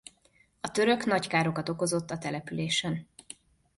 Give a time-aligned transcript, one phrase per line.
[0.61, 3.07] A török nagy károkat okozott a településen.